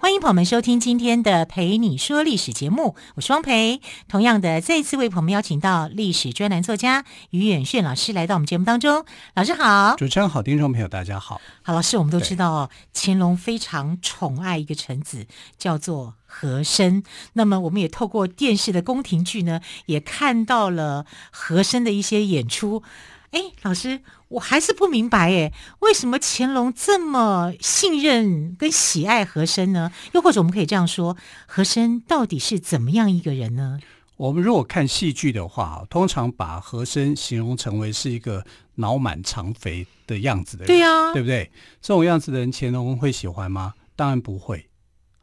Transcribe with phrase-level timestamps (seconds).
[0.00, 3.80] 欢迎朋友们收听今天的《陪你说历史》节目，我是汪培。
[4.06, 9.04] 同样的，再一次为朋友们邀请到历史专栏作家于远炫老师来到我们节目当中。
[9.34, 11.40] 老师好，主持人好，听众朋友大家好。
[11.62, 15.26] 好，老师，我们都知道乾隆非常宠爱一个臣子，
[15.58, 17.02] 叫做和珅。
[17.32, 22.84] 那么，我们也透过电视的宫廷剧呢，也看到了和珅的一些演出。
[23.30, 29.92] 哎，老师，我还是不明白哎，为什么乾隆这么信任跟喜爱和珅呢？
[30.12, 33.78] 又或者我们可以这样说，和珅到底是怎么样一个人呢？
[34.16, 38.44] 我们如果看戏剧的话，通常把和珅形容成为是一个
[38.76, 41.50] 脑满肠肥的样子的人，对呀、啊，对不对？
[41.80, 43.74] 这种样子的人，乾隆会喜欢吗？
[43.94, 44.66] 当然不会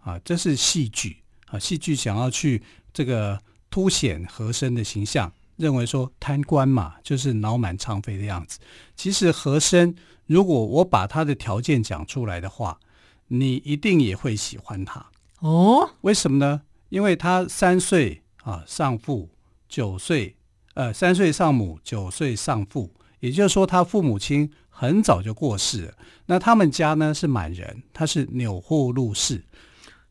[0.01, 1.17] 啊，这是戏剧
[1.47, 2.61] 啊，戏剧想要去
[2.93, 5.31] 这个凸显和珅的形象。
[5.57, 8.59] 认为说贪官嘛，就是脑满肠肥的样子。
[8.95, 12.79] 其实和珅，如果我把他的条件讲出来的话，
[13.27, 15.05] 你一定也会喜欢他
[15.39, 15.91] 哦。
[16.01, 16.61] 为什么呢？
[16.89, 19.29] 因为他三岁啊丧父，
[19.67, 20.35] 九岁
[20.75, 25.93] 呃三岁丧母，九岁丧父，也就是说他父母亲很早就过世了。
[26.27, 29.43] 那他们家呢是满人，他是钮祜禄氏。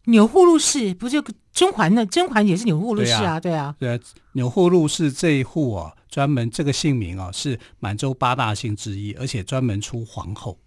[0.06, 1.22] 钮祜禄氏不就
[1.55, 2.05] 甄嬛呢？
[2.05, 3.98] 甄嬛也是钮祜禄氏啊，对啊，对啊。
[4.33, 10.58] 钮祜禄氏这一户啊，专门这个姓名啊，是满洲八大姓之一，而且专门出皇后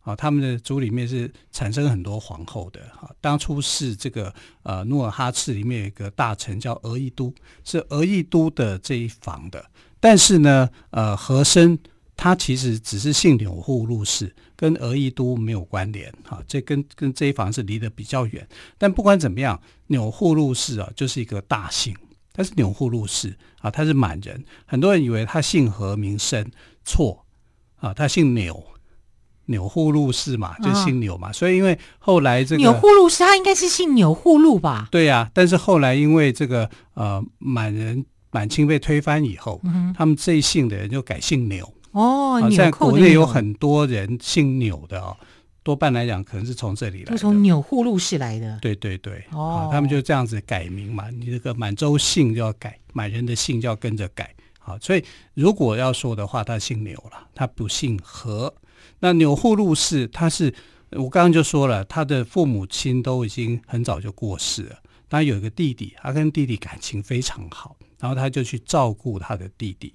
[0.00, 0.16] 啊。
[0.16, 3.08] 他们的族里面是产生很多皇后的啊。
[3.20, 4.34] 当初是这个
[4.64, 9.64] 呃努尔哈赤里面有一个大臣叫额亦都，是额亦都的这一房的。
[10.00, 11.78] 但是呢，呃，和珅。
[12.22, 18.46] 他其实只是姓钮祜禄氏，跟额亦都没有关联哈，这跟跟这一房是离得比较远。
[18.78, 21.92] 但不管怎么样，钮祜禄氏啊，就是一个大姓，
[22.32, 24.44] 他是钮祜禄氏啊，他是满人。
[24.66, 26.48] 很多人以为他姓何名生，
[26.84, 27.26] 错
[27.80, 28.64] 啊，他姓钮，
[29.46, 31.30] 钮祜禄氏嘛，就姓钮嘛。
[31.30, 34.86] 啊、所以因为后来这个钮祜禄氏，他应该是姓钮祜禄吧？
[34.92, 41.68] 对呀、啊，但是后来因为这个呃满人满清被推翻以后，嗯、他们这一姓的人就改姓钮。
[41.92, 45.16] 哦，现在国内有很多人姓钮的哦，
[45.62, 48.58] 多半来讲可能是从这里来的，从钮祜禄氏来的。
[48.60, 54.34] 对对对，哦，他们就这样子改名嘛，你这个满洲姓就要改，满人的姓就要跟着改。
[54.58, 55.04] 好，所以
[55.34, 58.54] 如果要说的话，他姓钮了，他不姓何。
[59.00, 60.54] 那钮祜禄氏，他是
[60.90, 64.76] 我刚刚就说了，他的父母亲都已经很早就过世了，
[65.10, 69.92] 他有一个弟弟，他跟弟弟感情非常好，然后他就去照顾他的弟弟。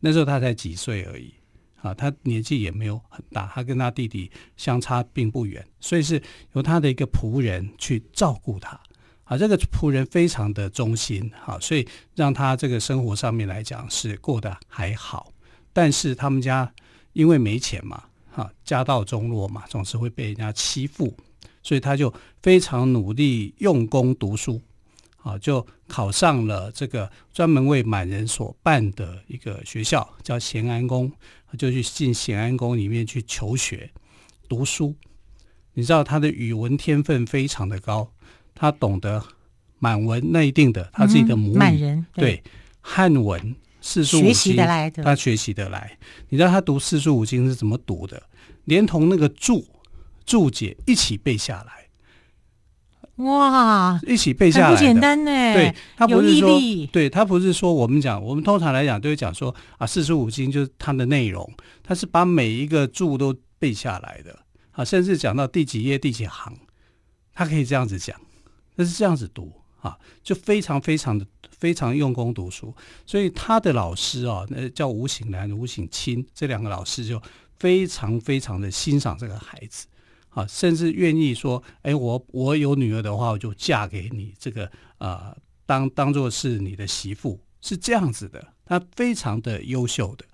[0.00, 1.32] 那时候他才几岁而已，
[1.80, 6.22] 啊，他年纪也没有很大，他跟他弟弟相差并不远，所以是
[6.52, 8.80] 由他的一个仆人去照顾他，
[9.24, 15.32] 啊，这个仆人非常的忠心，啊，所以让他这个生活上面来讲是过得还好，
[15.72, 16.72] 但是他们家
[17.12, 21.12] 因为没钱嘛，哈，家道中落嘛，总是会被人家欺负，
[21.62, 24.60] 所以他就非常努力用功读书。
[25.28, 31.12] 啊，就考上了这个专门为满人所办的一个学校，叫咸安宫，
[31.58, 33.90] 就去进咸安宫里面去求学
[34.48, 34.94] 读书。
[35.74, 38.10] 你知道他的语文天分非常的高，
[38.54, 39.22] 他懂得
[39.78, 42.42] 满文内定的，他自己的母语，满、嗯、人对，对
[42.80, 44.56] 汉文四书五经，
[45.04, 45.98] 他学习得来。
[46.30, 48.22] 你知道他读四书五经是怎么读的？
[48.64, 49.66] 连同那个注
[50.24, 51.87] 注解一起背下来。
[53.18, 55.30] 哇，一起背下来，不简单呢。
[55.30, 56.60] 对，他不是说。
[56.92, 61.52] 对，他不是说我们讲，我们通常来讲都会讲说啊，四书五经就是它的内容，
[61.82, 64.38] 他是把每一个注都背下来的
[64.70, 66.56] 啊，甚至讲到第几页第几行，
[67.34, 68.16] 他可以这样子讲，
[68.76, 72.72] 那是这样子读啊，就非常非常的非常用功读书。
[73.04, 77.20] 所以他的老师啊，那叫吴醒南、吴醒清这两个老师就
[77.58, 79.86] 非常非常的欣赏这个孩子。
[80.38, 85.36] 啊，甚至愿意说，哎，我我有女儿的话，我就嫁给你，这个呃，
[85.66, 88.52] 当当做是你的媳妇，是这样子的。
[88.64, 90.24] 他非常的优秀的，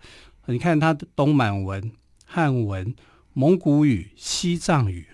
[0.46, 1.92] 你看他懂满文、
[2.26, 2.94] 汉文、
[3.32, 5.06] 蒙古语、西藏语，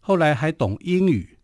[0.00, 1.38] 后来还懂英语。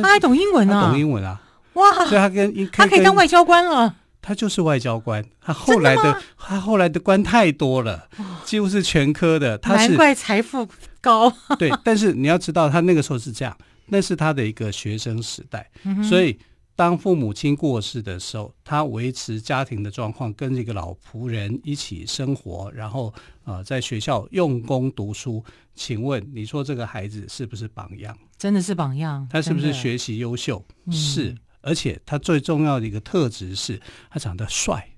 [0.00, 0.88] 他还懂英文啊？
[0.88, 1.42] 懂英文啊？
[1.74, 2.06] 哇！
[2.06, 3.96] 所以他跟他可以当外交官了。
[4.26, 8.08] 他就是外交官，他后来的，的他后来的官太多了，
[8.42, 9.58] 几乎是全科的。
[9.58, 10.66] 他是难怪财富
[11.02, 11.30] 高。
[11.60, 13.54] 对，但是你要知道，他那个时候是这样，
[13.88, 16.38] 那是他的一个学生时代，嗯、所以
[16.74, 23.12] 当父母亲过世的时候，他维持家庭的状况，跟这个老仆人一起生活，然后
[23.44, 25.44] 呃，在学校用功读书。
[25.76, 28.16] 请问，你说这个孩子是不是榜样？
[28.38, 29.26] 真的是榜样。
[29.28, 30.64] 他是不是学习优秀？
[30.90, 33.80] 是，嗯、而且他最重要的一个特质是
[34.10, 34.90] 他长得帅。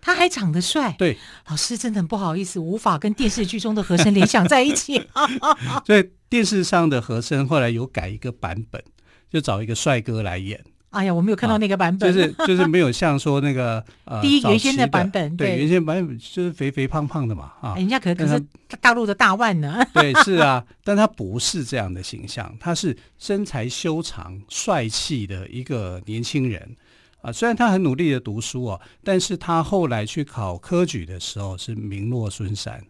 [0.00, 0.94] 他还长得帅。
[0.98, 1.18] 对，
[1.48, 5.08] 老师真的很不好意思，无法跟电视剧中的和珅联想在一起。
[5.86, 8.82] 所以电视上的和珅后来有改一个版本。
[9.30, 10.64] 就找一个帅哥来演。
[10.90, 18.42] 哎呀，我没有看到那个版本，啊、就是就是没有像说那个 呃，第一原先的版本，对，对原先版本就是肥肥胖胖的嘛啊，人家可可是
[18.80, 19.84] 大陆的大腕呢。
[19.92, 26.74] 对，是啊，但他不是这样的形象，他是身材修长、帅气的一个年轻人
[27.20, 27.30] 啊。
[27.30, 32.82] 虽然他很努力的读书哦，但是他后来去考科举的时候是名落孙山，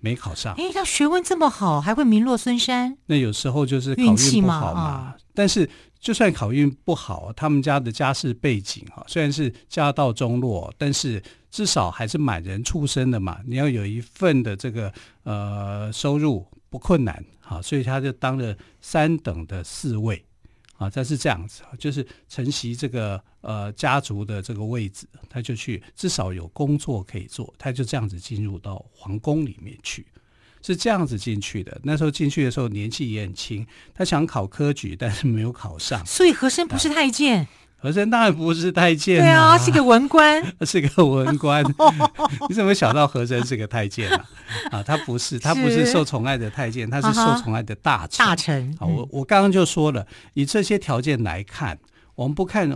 [0.00, 0.54] 没考上。
[0.58, 2.98] 哎，他学问这么好，还会名落孙山？
[3.06, 5.66] 那有时候就是考运不好嘛，啊、但是。
[6.06, 11.20] 就算考运不好，他们家的家世背景哈，虽然是家道中落，但是
[11.50, 13.40] 至少还是满人出身的嘛。
[13.44, 14.92] 你要有一份的这个
[15.24, 20.24] 呃收入不困难哈，所以他就当了三等的侍卫
[20.76, 20.88] 啊。
[20.88, 30.06] 他是这样子，就是承袭这个呃家族的这个位置，他就去至少有工作可以做，他就这样子进入到皇宫里面去。
[30.66, 31.80] 是这样子进去的。
[31.84, 33.64] 那时候进去的时候年纪也很轻，
[33.94, 36.04] 他想考科举，但是没有考上。
[36.04, 37.46] 所以和珅不是太监，
[37.76, 41.64] 和珅当然不是太监，对啊，是个文官， 是个文官。
[42.48, 44.24] 你怎么想到和珅是个太监啊？
[44.72, 48.26] 啊，他不是，他不是受宠爱的太监，他是受宠爱的大臣。
[48.26, 48.76] 大臣。
[48.80, 50.04] 啊，我我刚刚就说了，
[50.34, 51.78] 以这些条件来看，
[52.16, 52.68] 我们不看。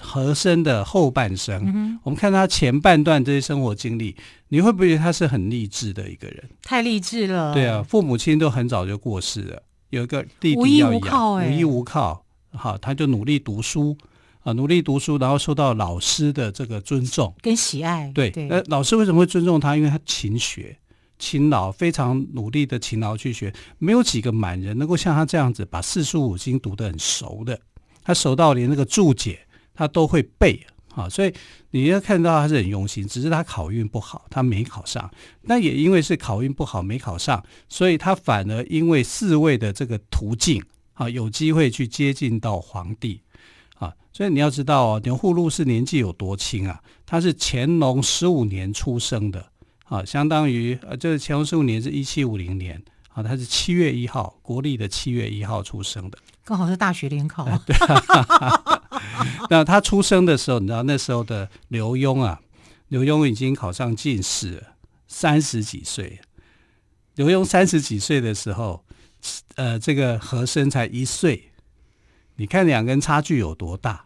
[0.00, 4.14] 和珅的后半生，嗯、我们看他前半段这些生活经历，
[4.48, 6.48] 你会不会觉得他是很励志的一个人？
[6.62, 7.52] 太励志了。
[7.52, 12.24] 对啊，父母亲都很早就过世了，有一个弟弟要养，无依无靠，欸，无依无靠。
[12.50, 13.96] 好，他就努力读书
[14.40, 18.10] 啊，努力读书，然后受到老师的这个尊重跟喜爱。
[18.14, 19.76] 对，那对老师为什么会尊重他？
[19.76, 20.76] 因为他勤学、
[21.18, 23.52] 勤劳，非常努力的勤劳去学。
[23.78, 27.60] 没有几个满人能够像他这样子把四书五经读得很熟的，
[28.02, 29.40] 他熟到连那个注解。
[29.78, 30.66] 他都会背
[30.96, 31.32] 啊，所以
[31.70, 35.08] 你要看到他是很用心，只是他考运不好，他没考上。
[35.42, 40.60] 那也因为是考运不好没考上，所以他反而因为四位的这个途径
[40.94, 43.20] 啊，有机会去接近到皇帝
[43.78, 43.94] 啊。
[44.12, 46.82] 所以你要知道哦，牛祜禄是年纪有多轻啊？
[47.06, 49.46] 他是乾隆十五年出生的
[49.84, 57.44] 啊，相当于呃，这乾隆十五年是一七五零年啊，他是七月一号，国历的七月一号出生的，刚好是大学联考。
[57.44, 57.76] 啊对
[59.50, 62.40] 那他出生的时候，你知道那时候的刘墉啊，
[62.88, 64.62] 刘墉已经考上进士了，
[65.06, 66.20] 三十几岁。
[67.14, 68.84] 刘墉三十几岁的时候，
[69.56, 71.50] 呃，这个和珅才一岁，
[72.36, 74.04] 你看两个人差距有多大？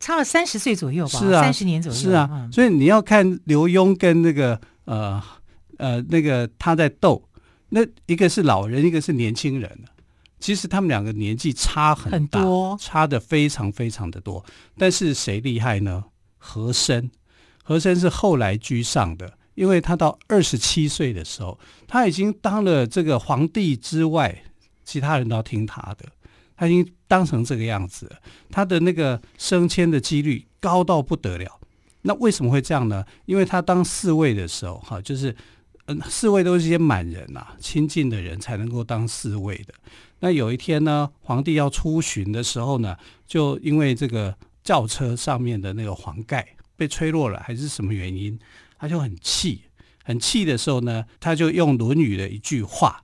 [0.00, 1.98] 差了三十岁左右吧，是啊，三十年左右。
[1.98, 5.22] 是啊，所以你要看刘墉跟那个呃
[5.76, 7.28] 呃那个他在斗，
[7.70, 9.78] 那一个是老人，一个是年轻人。
[10.40, 14.44] 其实他们两个年纪差很大，很多，差的非常非常的多。
[14.76, 16.04] 但是谁厉害呢？
[16.36, 17.10] 和珅，
[17.64, 24.44] 和珅是后来居上的，因为他到二十七岁的时候，他已经当了这个皇帝之外，
[24.84, 26.06] 其他人都要听他的，
[26.56, 28.16] 他已经当成这个样子了，
[28.50, 31.58] 他的那个升迁的几率高到不得了。
[32.02, 33.04] 那为什么会这样呢？
[33.26, 35.34] 因为他当侍卫的时候，哈，就是
[35.86, 39.74] 嗯，侍卫都是一些满人呐、啊，亲近的人才能够当侍卫的。
[40.20, 42.96] 那有一天呢，皇帝要出巡的时候呢，
[43.26, 46.46] 就因为这个轿车上面的那个黄盖
[46.76, 48.38] 被吹落了，还是什么原因，
[48.78, 49.62] 他就很气，
[50.04, 53.02] 很气的时候呢，他就用《论语》的一句话，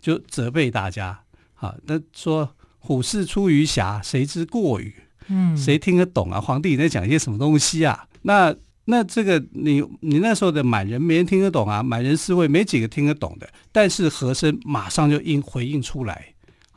[0.00, 1.22] 就责备大家，
[1.54, 4.94] 好，那说虎视出于柙，谁知过与？
[5.28, 6.40] 嗯，谁听得懂啊？
[6.40, 8.06] 皇帝你在讲一些什么东西啊？
[8.22, 8.54] 那。
[8.84, 13.48] 那这个你你那时候的满人没人听得懂啊，满人侍卫没几个听得懂的。
[13.70, 16.31] 但是和珅马上就应回应出来，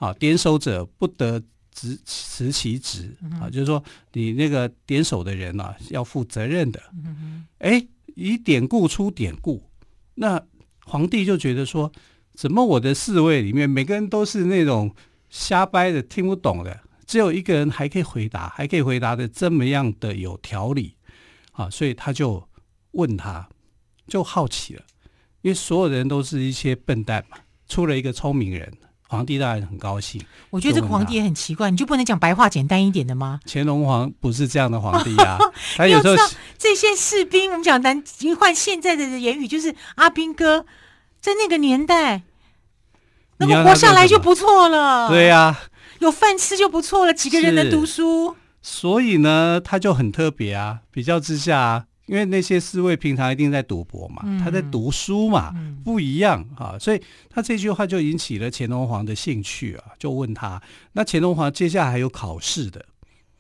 [0.05, 3.83] 啊，点手者不得执辞其职啊，就是说
[4.13, 6.81] 你那个点手的人啊要负责任的。
[7.57, 7.85] 哎，
[8.15, 9.63] 以典故出典故，
[10.13, 10.41] 那
[10.85, 11.91] 皇帝就觉得说，
[12.33, 14.93] 怎么我的侍卫里面每个人都是那种
[15.29, 20.95] 瞎掰的听不懂的，只有一个人还可以回答，还可以回答的这么样的有条理。
[21.53, 22.47] 啊，所以他就
[22.91, 23.49] 问他，
[24.07, 24.83] 就好奇了，
[25.41, 28.71] 因为所有人都是一些笨蛋嘛，出了一个聪明人，
[29.07, 30.21] 皇帝当然很高兴。
[30.49, 33.39] 我觉得这个皇帝也很奇怪，你就不能讲白话简单一点的吗？
[33.45, 35.37] 乾隆皇不是这样的皇帝啊，
[35.77, 36.15] 他有时候
[36.57, 38.03] 这些士兵，我们讲南，
[38.39, 40.65] 换现在的言语就是阿兵哥，
[41.21, 42.23] 在那个年代，
[43.37, 45.09] 能够活下来就不错了。
[45.09, 45.61] 对呀、啊，
[45.99, 48.35] 有饭吃就不错了，几个人能读书。
[48.61, 50.79] 所以呢，他就很特别啊。
[50.89, 56.77] 比较之下啊，因为那些侍卫平常一定在赌博嘛，嗯、他在读书嘛，嗯、不一样啊。
[56.79, 60.61] 所以他这句话就引起了乾隆皇的兴趣啊，就问他。
[60.93, 62.85] 那乾隆皇接下来还有考试的，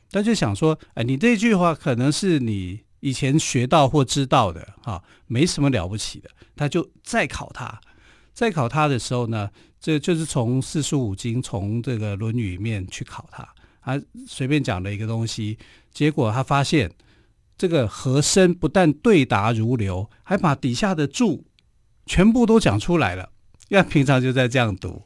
[0.09, 6.29] 他就想说，哎，你这句话可能是你以前学到或知道的啊，没什么了不起的。
[6.55, 7.79] 他就再考他，
[8.33, 13.47] 再考他的时候呢，这就是从四书五经，从这个《论语》里面去考他。
[13.83, 15.57] 他随便讲了一个东西，
[15.91, 16.89] 结果他发现
[17.57, 21.45] 这个和珅不但对答如流，还把底下的注
[22.05, 23.29] 全部都讲出来了。
[23.69, 25.01] 因为平常就在这样读，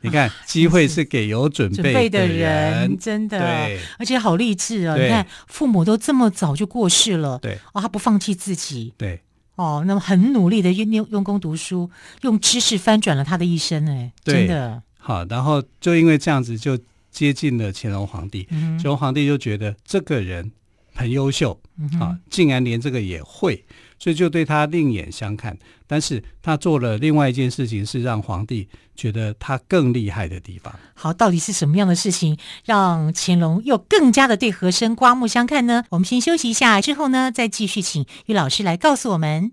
[0.00, 4.96] 你看，啊、机会是给有准备的人，真的，对，而且好励志啊！
[4.96, 9.20] 你看，父母都这么早就过世了，对，哦，他不放弃自己，对。
[9.56, 11.90] 哦，那么很努力的用用用功读书，
[12.22, 15.26] 用知识翻转了他的一生，哎，真的好。
[15.26, 16.76] 然后就因为这样子，就
[17.10, 18.48] 接近了乾隆皇帝。
[18.50, 20.50] 嗯、乾隆皇帝就觉得这个人
[20.94, 23.64] 很优秀，嗯、啊，竟然连这个也会。
[23.98, 25.56] 所以就对他另眼相看，
[25.86, 30.74] 但是他做了另外一件事情，是让皇帝觉得他更厉害的地方。
[30.92, 35.84] 好，到底是什么样的事情，让乾隆又更加的对和珅刮目相看呢？
[35.90, 39.52] 我们先休息一下，之后呢，再继续请于老师来告诉我们。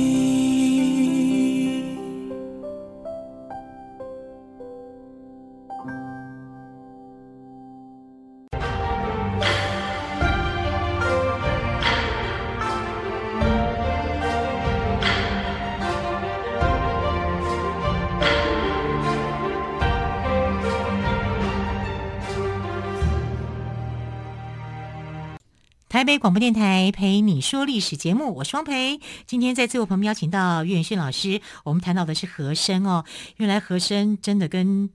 [26.11, 28.99] 北广播电台陪你说历史节目，我是汪蓓。
[29.25, 33.05] 今天在自我旁边邀请到岳云迅老师，我们谈到的是和声哦。
[33.37, 34.89] 原来和声真的跟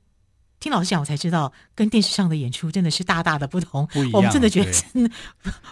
[0.61, 3.89] 听老师讲，我才知道跟电视上的演出真的是大大的不同。
[4.13, 5.11] 我们真的觉得真的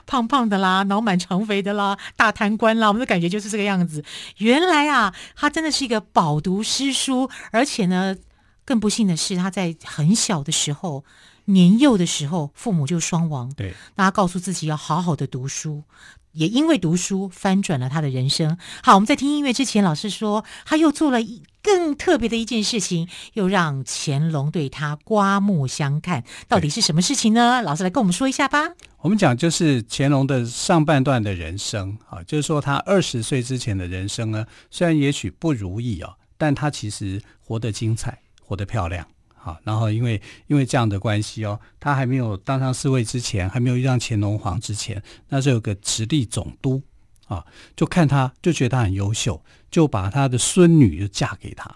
[0.07, 4.03] 胖胖的啦，脑满肠肥的啦，大贪官啦，我们的感觉就是这个样子。
[4.39, 8.17] 原来啊，他真的是一个饱读诗书，而且呢，
[8.65, 11.05] 更不幸的是他在很小的时候。
[11.47, 13.53] 年幼的时候，父母就双亡。
[13.55, 15.85] 对，那他告诉自己要好好的读书，
[16.33, 18.57] 也因为读书翻转了他的人生。
[18.83, 26.25] 好，我们在听音乐之前，老师说他又做了一更特别的一件事情，又让乾隆对他刮目相看。
[26.49, 27.63] 到底是什么事情呢？
[27.63, 28.73] 老师来跟我们说一下吧。
[28.99, 39.07] 我们讲就是乾隆的上半段的人生啊，就是说他二十岁之前的人生呢，虽然也许不如意啊，但他其实活得精彩，活得漂亮。
[39.45, 46.81] 好，然后因为因为这样的关系哦，他还没有当上侍卫之前，还没有遇上乾隆皇之前，那时候有个直隶总督
[47.27, 47.45] 啊，
[47.77, 49.39] 就看他就觉得他很优秀，
[49.71, 51.71] 就把他的孙女就嫁给他。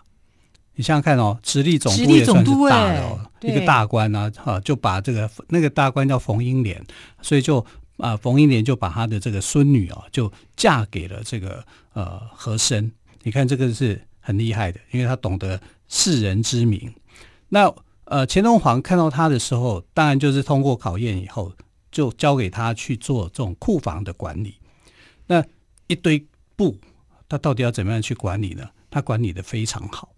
[0.76, 6.82] 你想想看哦，直隶总督也算是大的哦，一个大官啊，哈，就把这个那个大官叫冯英莲，
[7.20, 7.62] 所以就
[7.98, 12.90] 啊，冯英莲就把他的这个孙女啊，就嫁给了这个呃和珅。
[13.25, 16.90] 你看这个是很厉害的，因为他懂得世人之名。
[17.49, 17.75] 那
[18.05, 21.52] 呃，乾隆皇看到他的时候，当然就是通过考验以后，
[21.90, 24.55] 就交给他去做这种库房的管理。
[25.26, 25.45] 那
[25.88, 26.26] 一堆
[26.57, 26.78] 布，
[27.28, 28.67] 他到底要怎么样去管理呢？
[28.90, 30.14] 他管理的非常好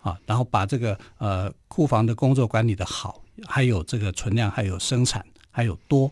[0.00, 6.10] 啊，然后把这个呃库房的工作管理的好，还有这个存量，还有生产，还有多，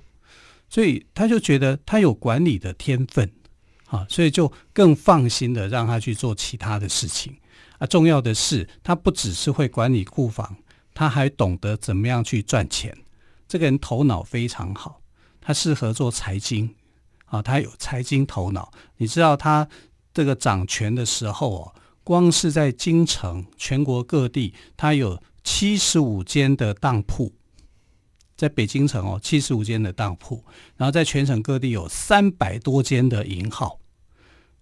[0.69, 3.29] 所以他就觉得他有管理的天分
[3.87, 7.37] 啊，所以就更放心的让他去做其他的事情。
[7.81, 10.59] 啊，重要的是，他不只是会管理库房，
[10.95, 12.97] 他还懂得怎么样去赚钱。
[13.49, 15.01] 这个人头脑非常好，
[15.41, 16.75] 他适合做财经
[17.25, 18.71] 啊，他有财经头脑。
[18.99, 19.67] 你知道他
[20.13, 27.33] 这个掌权的时候哦，光是在京城全国各地，他有七十五间的当铺，
[28.37, 30.45] 在北京城哦，七十五间的当铺，
[30.77, 33.80] 然后在全省各地有三百多间的银号。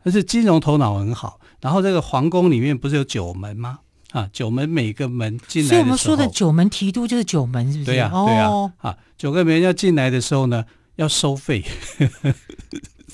[0.04, 3.80] 但是金融头脑很好，然后这个皇宫里面不是有九门吗？
[4.12, 7.90] 啊，九门每个门进来所以我们说的九门提督就是九门，是不是？
[7.90, 10.64] 对呀、啊，对呀、啊，哦、啊，九个门要进来的时候呢，
[10.96, 11.62] 要收费。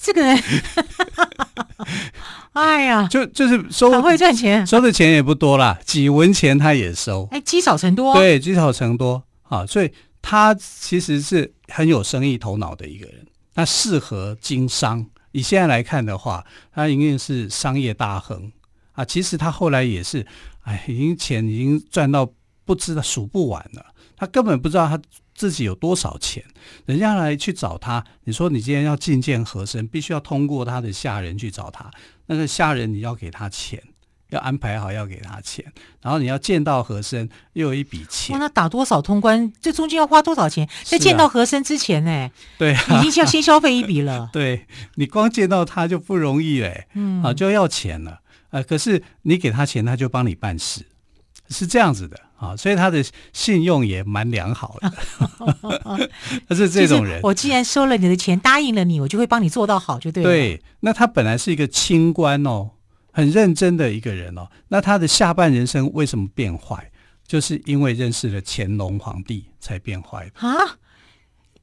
[0.01, 0.39] 这个人，
[2.53, 7.27] 哎呀，就就是收很会赚钱，收的钱也不多啦，几文钱他也收。
[7.33, 9.91] 哎，积少成多，对，积少成多啊，所以
[10.23, 15.05] 他其实是很有生意头脑的一个人，他适合经商。
[15.35, 18.53] 以现在来看的话，他一定是商业大亨
[18.93, 19.05] 啊。
[19.05, 20.25] 其实他后来也是，
[20.63, 22.33] 哎，已经钱已经赚到
[22.65, 23.85] 不知道数不完了。
[24.17, 24.97] 他根本不知道他
[25.35, 26.45] 自己有多少钱。
[26.87, 31.91] 人家来去找他，你说你今天要觐见和珅，必须要通过他的下人去找他。
[32.27, 33.83] 那个下人你要给他钱。
[34.35, 35.65] 要安排好，要给他钱，
[36.03, 38.37] 然后你要见到和珅，又有一笔钱。
[38.39, 39.53] 那打多少通关？
[39.61, 40.69] 这中间要花多少钱？
[40.83, 42.31] 在见到和珅之前呢？
[42.59, 44.29] 对，已经要先消费一笔了。
[44.35, 48.21] 对，你光见到他就不容易嘞，嗯，啊，就要钱了。
[48.51, 50.83] 呃，可是你给他钱，他就帮你办事，
[51.49, 52.57] 是这样子的啊。
[52.57, 54.93] 所以他的信用也蛮良好的。
[56.49, 57.21] 他是这种人。
[57.25, 60.29] 我既然收了你的钱，答应了你，我就会帮你做到好，就对了。
[60.29, 62.71] 对，那他本来是一个清官哦。
[63.15, 66.91] 很认真的一个人哦，那他的下半人生为什么变坏？
[67.25, 70.79] 就是因为认识了乾隆皇帝才变坏的啊！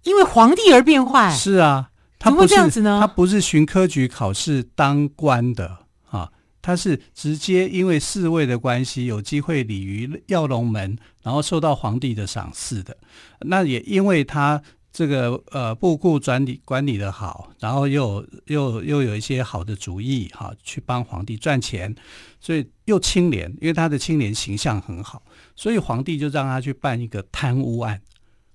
[0.04, 1.30] 因为皇帝而变坏？
[1.36, 3.00] 是啊，他不是这样子呢？
[3.02, 5.80] 他不是循科举考试当官的
[6.10, 6.32] 啊，
[6.62, 12.96] 他是直接因为侍卫的关系，有机会礼于耀龙门，然后受到皇帝的赏识的。
[13.42, 14.62] 那也因为他。
[14.94, 21.96] 这个呃，布库管理管理的好，然后又又又有一些好的主意哈，去帮皇帝赚钱，
[22.42, 25.24] 所以又清廉，因为他的清廉形象很好，
[25.56, 28.02] 所以皇帝就让他去办一个贪污案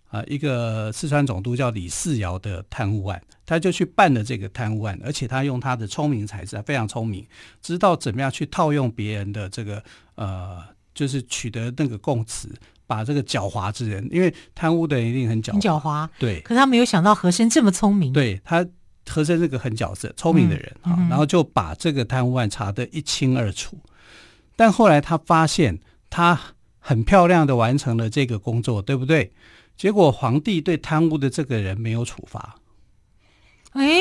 [0.09, 7.27] 啊，一个四川总督叫李嗣尧的贪污案，他就去办了这个贪污案，而且他用他的聪明才智，非常聪明，
[7.63, 9.83] 知道怎么样去套用别人的这个
[10.17, 10.63] 呃，
[10.95, 12.55] 就是取得那个供词。
[12.87, 16.41] 把这个狡猾之人，因为贪污的人一定很狡猾，很狡猾，对。
[16.41, 18.67] 可是他没有想到和珅这么聪明，对他
[19.09, 23.79] 和珅是个很角色聪明的人啊、嗯嗯，然后就把这个贪污案查得一清二楚。
[24.57, 26.41] 但后来他发现，他
[26.79, 29.33] 很漂亮的完成了这个工作，对不对？
[29.77, 32.57] 结果皇帝对贪污的这个人没有处罚。
[33.73, 34.01] 哎。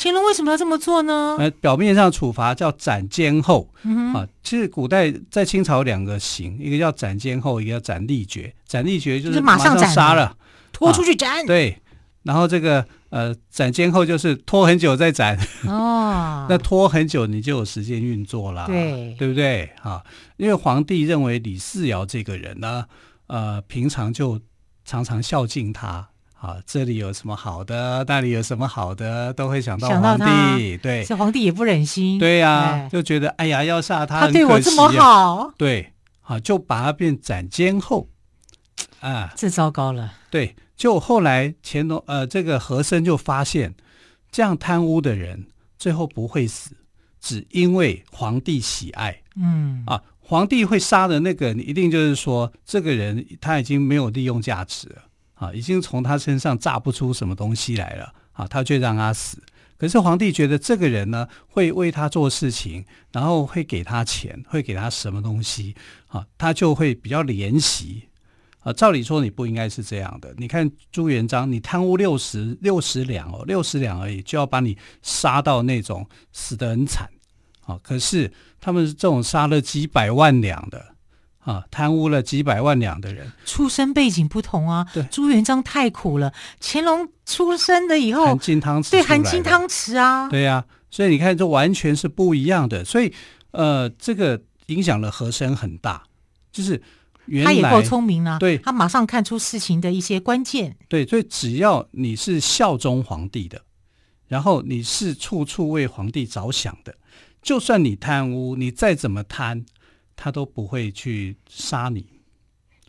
[0.00, 1.34] 乾隆为什么要这么做呢？
[1.40, 8.54] 呃，表面上处罚叫斩监候，嗯，啊，其实古代在清朝两个刑，一个叫斩监候，一个叫斩立决。
[8.64, 10.36] 斩立决就是马上杀了，
[10.72, 11.46] 拖出去斩，啊。
[11.48, 11.76] 对，
[12.22, 15.36] 然后这个呃斩监候就是拖很久再斩。
[15.66, 19.68] 哦， 那拖很久你就有时间运作了，对，对不对？
[19.82, 20.00] 啊，
[20.36, 22.84] 因为皇帝认为李世尧这个人呢，
[23.26, 24.40] 呃，平常就
[24.84, 26.10] 常常孝敬他。
[26.40, 30.76] 啊，这里有什么好的，那里有什么好的，都会想到皇帝。
[30.76, 32.16] 对，这皇帝也不忍心。
[32.18, 35.52] 对呀、啊，就觉得哎呀，要杀他，他对我这么好。
[35.58, 38.08] 对，啊，就把他变斩监候。
[39.00, 40.14] 啊，这糟糕了。
[40.30, 43.74] 对，就后来乾隆呃，这个和珅就发现，
[44.30, 46.70] 这样贪污的人最后不会死，
[47.20, 49.22] 只因为皇帝喜爱。
[49.34, 55.02] 嗯啊，皇帝会杀的那个，你一定就是说，这个人他已经没有利用价值了。
[55.38, 59.40] 啊，已经从他身上榨不出什么东西来了啊，他却让他死。
[59.76, 65.76] 可是皇帝觉得这个人呢，会为他做事情，然后会给他钱，会给他什么东西
[66.08, 68.08] 啊，他就会比较怜惜
[68.58, 68.72] 啊。
[68.72, 70.34] 照理说你不应该是这样的。
[70.36, 77.08] 你看朱元璋，你贪污六十六十两哦，六十两而已，就要把你杀到那种死得很惨
[77.64, 77.78] 啊。
[77.80, 80.96] 可是他们这种杀了几百万两的。
[81.40, 84.86] 啊，贪污了几百万两的人，出身背景不同啊。
[84.92, 90.28] 对，朱元璋太苦了，乾隆出生了以后含金汤匙，对，含金汤匙啊。
[90.28, 92.84] 对呀、啊，所以你看，这完全是不一样的。
[92.84, 93.14] 所以，
[93.52, 96.02] 呃，这个影响了和珅很大，
[96.52, 96.82] 就是
[97.24, 98.38] 原来他也够聪明啊。
[98.38, 100.76] 对，他马上看出事情的一些关键。
[100.88, 103.62] 对，所以只要你是效忠皇帝的，
[104.26, 106.96] 然后你是处处为皇帝着想的，
[107.40, 109.64] 就算你贪污，你再怎么贪。
[110.20, 112.04] 他都不会去杀你，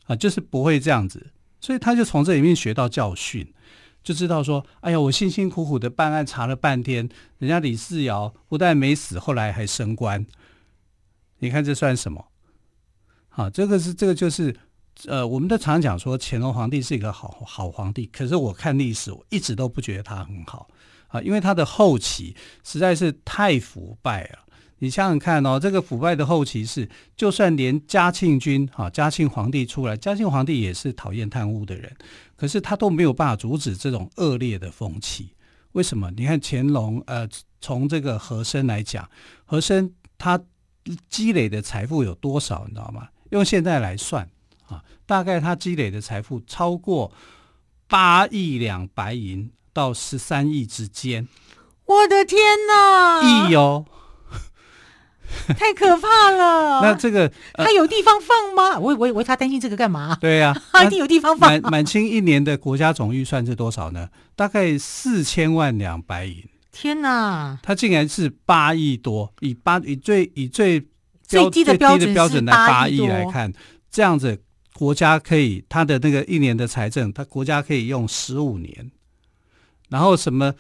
[0.06, 3.54] 啊，就是不会这样子，所以他就从这里面学到教训，
[4.04, 10.26] 就知道说，哎呀，我辛辛苦苦的办案查了半天，人家李世尧不但没死，后来还升官，
[11.38, 12.26] 你看这算什么？
[13.30, 14.56] 好，这个是这个就是，
[15.06, 20.68] 呃，我们都常讲说乾隆皇帝是一个好好皇帝，可是我看历史，我一直都不觉得他很好
[21.10, 24.40] 啊，因为他的后期实在是太腐败了。
[24.80, 31.96] 你想想看哦，这个腐败的后期是，就算连嘉庆君哈，嘉庆皇帝出来，嘉庆皇帝也是讨厌贪污的人，
[32.36, 35.34] 可是他都没有办法阻止这种恶劣的风气。
[35.74, 36.10] 为什么？
[36.18, 37.28] 你看乾隆，呃，
[37.62, 39.08] 从这个和珅来讲，
[39.46, 40.40] 和珅他
[41.10, 42.66] 积累的财富有多少？
[42.68, 43.10] 你知道吗？
[43.30, 44.28] 用现在来算
[44.68, 47.12] 啊，大概他积累的财富超过
[47.88, 51.28] 八亿两白银到十三亿之间。
[51.86, 53.50] 我的天哪！
[53.50, 53.86] 亿哦。
[55.58, 56.82] 太可怕了。
[56.82, 58.80] 那这个他、呃、有地方放吗？
[58.80, 60.18] 我我我他担心这个干嘛？
[60.20, 61.50] 对呀、啊， 他一定有地方放。
[61.50, 64.10] 满满清一年的国家总预算是多少呢？
[64.36, 66.44] 大概四千万两白银。
[66.72, 67.58] 天哪！
[67.62, 70.82] 他竟然是八亿多，以八以最以最
[71.24, 73.52] 最低的标准，标准来八亿来看，
[73.92, 74.40] 这样子
[74.74, 78.92] 国家可以他的那个一年的财政，他国家可以用十五年。
[79.90, 80.54] 然后什么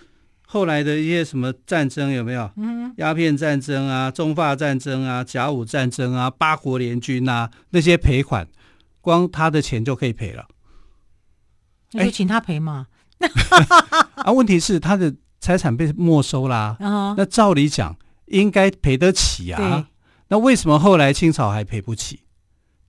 [0.51, 2.49] 后来的一些什么战争有没有？
[2.55, 8.47] 嗯，鸦片战争啊，中法战争啊，甲午战争啊，八国联军啊，那些赔款，
[8.99, 10.47] 光他的钱就可以赔了。
[11.91, 12.87] 那就请他赔嘛。
[14.25, 17.13] 啊，问题是他的财产被没收啦、啊。
[17.15, 19.87] 那照理讲应该赔得起啊。
[20.29, 22.21] 那为什么后来清朝还赔不起？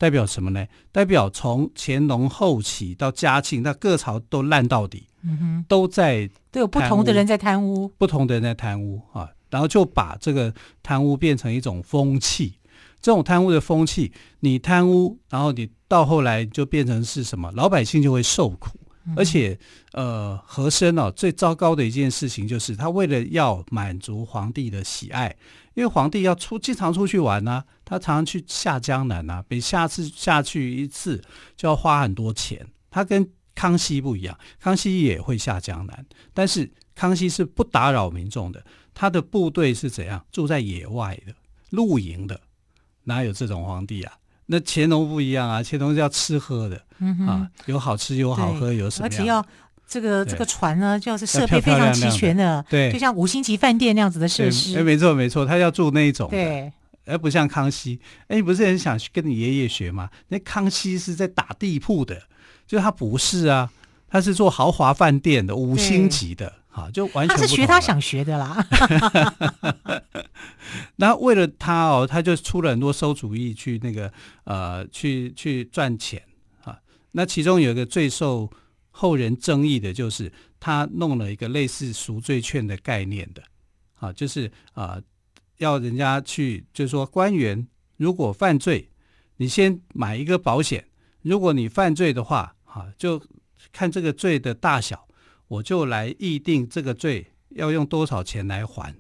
[0.00, 0.66] 代表什么呢？
[0.90, 5.06] 代表从乾隆后期到嘉庆，那各朝都烂到底。
[5.22, 12.54] 嗯哼，都在都有不同的人在贪污，不同的人在贪污啊，然后就把这个贪污变成一种风气。
[13.02, 14.10] 这种贪污的风气，
[14.40, 17.52] 你贪污，然后你到后来就变成是什么？
[17.52, 18.70] 老百姓就会受苦。
[19.04, 19.58] 嗯、而且，
[19.92, 25.34] 呃，和珅哦，最糟糕的一件事情就是他为了要满足皇帝的喜爱，
[25.74, 31.22] 因为皇帝要出经常出去玩呢、啊，他常常去下江南啊，每下次下去一次
[31.56, 32.66] 就要花很多钱。
[32.90, 38.64] 他跟康熙不一样，康熙也会下江南，但是康熙是不打扰民众的。
[38.92, 41.32] 他的部队是怎样住在野外的
[41.70, 42.40] 露营的，
[43.04, 44.12] 哪有这种皇帝啊？
[44.46, 49.06] 那乾隆不一样啊，乾隆是要吃喝的，嗯啊，有好吃有好喝，有什么？
[49.06, 49.44] 而且要
[49.90, 54.78] 这个这个船呢，就是设备非常齐全的，对，就像五星级饭店那样子的设施。
[54.78, 56.72] 哎，没错没错，他要住那一种，对，
[57.06, 57.98] 而不像康熙。
[58.28, 60.08] 哎，你不是很想去跟你爷爷学吗？
[60.28, 62.22] 那康熙是在打地铺的。
[62.68, 63.68] 就他不是啊，
[64.08, 67.36] 他是做豪华饭店的五星级的，哈，就完全。
[67.36, 68.64] 他是学他想学的啦。
[70.94, 74.12] 那为了他哦，他就出了很多馊主意去那个
[74.44, 76.22] 呃，去去赚钱
[76.62, 76.78] 啊。
[77.10, 78.48] 那其中有一个最受
[79.00, 83.42] 后人争议的，就是他弄了一个类似赎罪券的概念的，
[83.94, 85.02] 啊，就是啊、
[85.58, 88.90] 要人家去，就是说官员如果犯罪，
[89.38, 90.84] 你先买一个保险，
[91.22, 92.54] 如果你犯罪的话。
[92.72, 93.20] 啊，就
[93.72, 95.08] 看这个罪的大小，
[95.48, 98.94] 我就来议定这个罪要用多少钱来还。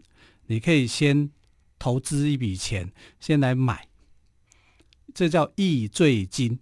[0.48, 1.30] 你可以先
[1.78, 3.86] 投资一笔钱，先来买，
[5.14, 6.58] 这叫议罪金。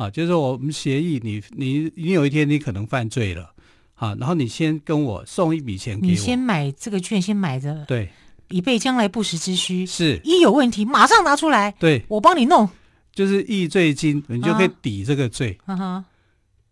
[0.00, 3.52] 啊，就是说我们协议你，你你有一天你可能犯罪了，
[3.96, 8.08] 啊，然后你先跟我送一笔钱给我，你先买这个券，先买着，对，
[8.48, 9.84] 以备将来不时之需。
[9.84, 12.66] 是，一有问题马上拿出来，对，我帮你弄。
[13.12, 16.02] 就是易罪金，你就可以抵这个罪，啊、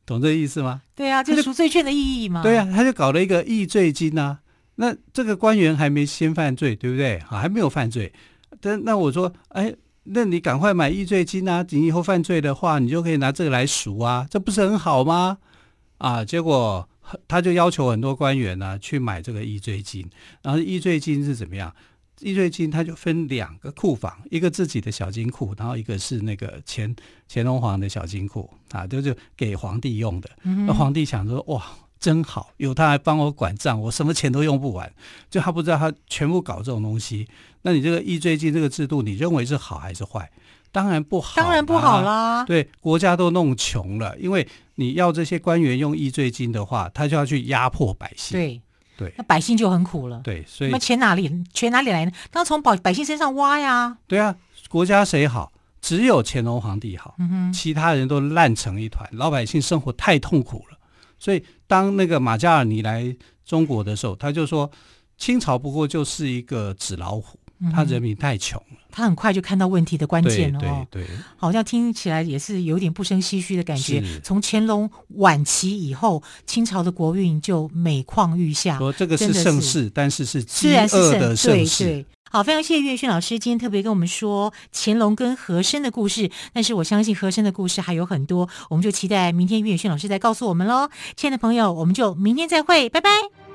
[0.06, 0.80] 懂这意思吗？
[0.94, 2.42] 对啊，就是赎罪券的意义嘛。
[2.42, 4.38] 对啊，他就搞了一个易罪金啊。
[4.76, 7.16] 那这个官员还没先犯罪，对不对？
[7.28, 8.10] 啊，还没有犯罪。
[8.60, 9.74] 但那我说，哎，
[10.10, 11.64] 那你赶快买易罪金啊！
[11.70, 15.38] 你以后犯罪的话，你就可以拿这个来赎啊，这不是很好吗？
[15.98, 16.88] 啊，结果
[17.26, 20.08] 他就要求很多官员呢、啊、去买这个易罪金，
[20.42, 21.74] 然后易罪金是怎么样？
[22.20, 26.92] 易罪金，它就分两个库房，一个自己的小金库，然后一个是那个乾
[27.28, 30.28] 乾隆皇的小金库啊，就是给皇帝用的。
[30.42, 31.64] 那、嗯、皇帝想说，哇，
[32.00, 34.92] 真好，有他来帮我管账，我什么钱都用不完。
[35.30, 37.28] 就他不知道他全部搞这种东西。
[37.62, 40.30] 那你这个易罪金这个制度，你认为是好还是坏？
[40.70, 42.44] 当然不好，当然不好啦。
[42.44, 48.38] 对，国家都弄穷了，因为你要这些官员用易罪金的话，他就要去压迫百姓。
[48.38, 48.60] 对。
[48.98, 50.20] 对，那百姓就很苦了。
[50.24, 52.10] 对，所以那钱哪里钱哪里来呢？
[52.32, 53.96] 当从百百姓身上挖呀。
[54.08, 54.34] 对啊，
[54.68, 55.52] 国家谁好？
[55.80, 60.78] 只有乾隆皇帝好，嗯哼，其他人都烂成一团，老百姓生活太痛苦了。
[61.16, 64.68] 所以当那个马加尔尼来中国的时候，他就说，
[65.16, 67.37] 清朝不过就是一个纸老虎。
[67.72, 70.86] 他人民太穷了，他很快就看到问题的关键了哦。
[70.90, 74.02] 对，对，对，好像听起来也是有点不生唏嘘的感觉。
[74.22, 78.78] 从乾隆晚期以后，清朝的国运就每况愈下。
[78.78, 81.84] 说这个是盛世，但是是饥饿的盛世。
[81.84, 86.30] 对对，好，非常谢谢岳轩老师今天特别跟我们说乾隆跟和珅的故事。
[86.52, 90.88] 但是我相信和珅的故事还有很多，我们就期待明天岳轩老师再告诉我们喽。
[91.16, 93.47] 亲爱的朋友，我们就明天再会，拜拜。